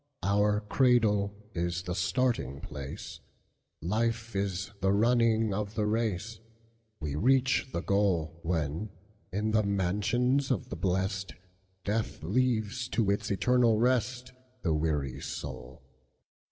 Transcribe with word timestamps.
Our 0.23 0.61
cradle 0.61 1.31
is 1.53 1.83
the 1.83 1.93
starting 1.93 2.59
place, 2.59 3.19
Life 3.83 4.35
is 4.35 4.71
the 4.81 4.91
running 4.91 5.53
of 5.53 5.75
the 5.75 5.85
race, 5.85 6.39
We 6.99 7.13
reach 7.13 7.67
the 7.71 7.83
goalWhen, 7.83 8.89
in 9.31 9.51
the 9.51 9.61
mansions 9.61 10.49
of 10.49 10.69
the 10.69 10.75
blest, 10.75 11.35
Death 11.85 12.23
leaves 12.23 12.87
to 12.87 13.11
its 13.11 13.29
eternal 13.29 13.77
restThe 13.77 14.31
weary 14.75 15.19
soul. 15.21 15.83